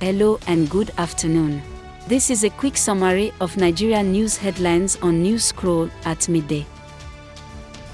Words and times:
Hello 0.00 0.38
and 0.46 0.70
good 0.70 0.90
afternoon. 0.96 1.60
This 2.08 2.30
is 2.30 2.42
a 2.42 2.48
quick 2.48 2.78
summary 2.78 3.34
of 3.38 3.58
Nigeria 3.58 4.02
news 4.02 4.34
headlines 4.38 4.96
on 5.02 5.22
News 5.22 5.44
Scroll 5.44 5.90
at 6.06 6.26
midday. 6.26 6.64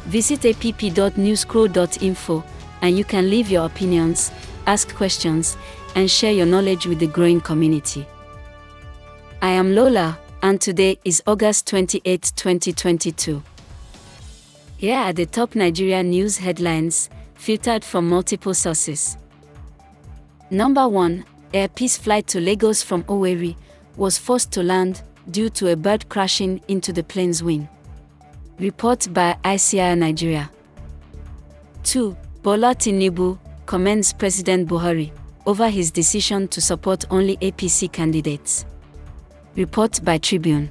Visit 0.04 0.44
app.newscroll.info 0.46 2.44
and 2.82 2.96
you 2.96 3.02
can 3.02 3.28
leave 3.28 3.50
your 3.50 3.66
opinions, 3.66 4.30
ask 4.68 4.94
questions, 4.94 5.56
and 5.96 6.08
share 6.08 6.30
your 6.30 6.46
knowledge 6.46 6.86
with 6.86 7.00
the 7.00 7.08
growing 7.08 7.40
community. 7.40 8.06
I 9.42 9.50
am 9.50 9.74
Lola, 9.74 10.16
and 10.42 10.60
today 10.60 11.00
is 11.04 11.24
August 11.26 11.66
28, 11.66 12.32
2022. 12.36 13.42
Here 14.76 14.96
are 14.96 15.12
the 15.12 15.26
top 15.26 15.56
Nigeria 15.56 16.04
news 16.04 16.38
headlines, 16.38 17.10
filtered 17.34 17.82
from 17.82 18.08
multiple 18.08 18.54
sources. 18.54 19.16
Number 20.52 20.86
1 20.88 21.24
Air 21.54 21.68
Peace 21.68 21.96
flight 21.96 22.26
to 22.28 22.40
Lagos 22.40 22.82
from 22.82 23.04
Owerri 23.04 23.56
was 23.96 24.18
forced 24.18 24.50
to 24.52 24.62
land 24.62 25.02
due 25.30 25.48
to 25.50 25.70
a 25.70 25.76
bird 25.76 26.08
crashing 26.08 26.60
into 26.68 26.92
the 26.92 27.02
plane's 27.02 27.42
wing. 27.42 27.68
Report 28.58 29.06
by 29.12 29.36
ICIR 29.44 29.96
Nigeria. 29.98 30.50
2. 31.84 32.16
Bola 32.42 32.74
Tinubu 32.74 33.38
commends 33.66 34.12
President 34.12 34.68
Buhari 34.68 35.12
over 35.46 35.68
his 35.68 35.90
decision 35.90 36.48
to 36.48 36.60
support 36.60 37.04
only 37.10 37.36
APC 37.38 37.92
candidates. 37.92 38.64
Report 39.54 40.00
by 40.04 40.18
Tribune. 40.18 40.70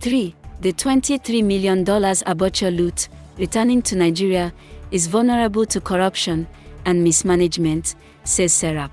3. 0.00 0.34
The 0.60 0.72
$23 0.72 1.44
million 1.44 1.84
Abacha 1.84 2.74
loot 2.76 3.08
returning 3.38 3.82
to 3.82 3.96
Nigeria 3.96 4.52
is 4.92 5.06
vulnerable 5.08 5.66
to 5.66 5.80
corruption 5.80 6.46
and 6.84 7.02
mismanagement, 7.02 7.94
says 8.24 8.52
SERAP. 8.52 8.90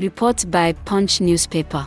Report 0.00 0.50
by 0.50 0.72
Punch 0.86 1.20
newspaper. 1.20 1.86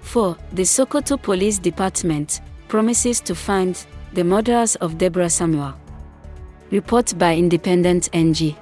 4. 0.00 0.36
The 0.52 0.64
Sokoto 0.64 1.16
Police 1.16 1.58
Department 1.58 2.40
promises 2.66 3.20
to 3.20 3.36
find 3.36 3.86
the 4.14 4.24
murderers 4.24 4.74
of 4.76 4.98
Deborah 4.98 5.30
Samuel. 5.30 5.74
Report 6.72 7.16
by 7.16 7.36
Independent 7.36 8.08
NG. 8.12 8.56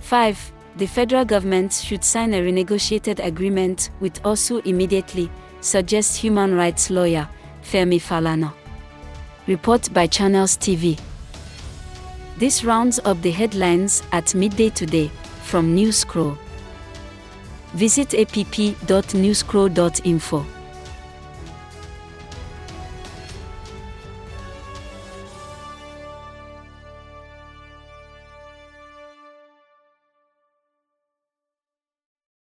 5. 0.00 0.52
The 0.76 0.86
federal 0.86 1.24
government 1.24 1.72
should 1.72 2.04
sign 2.04 2.34
a 2.34 2.42
renegotiated 2.42 3.24
agreement 3.24 3.88
with 4.00 4.22
ASUU 4.22 4.60
immediately, 4.66 5.30
suggests 5.62 6.14
human 6.14 6.54
rights 6.54 6.90
lawyer 6.90 7.26
Femi 7.62 8.02
Falana. 8.02 8.52
Report 9.46 9.90
by 9.94 10.06
Channels 10.06 10.58
TV. 10.58 11.00
This 12.36 12.64
rounds 12.64 13.00
up 13.06 13.22
the 13.22 13.30
headlines 13.30 14.02
at 14.12 14.34
midday 14.34 14.68
today 14.68 15.10
from 15.42 15.74
News 15.74 15.96
Scroll. 15.96 16.36
Visit 17.74 18.14
app.newscroll.info. 18.14 20.61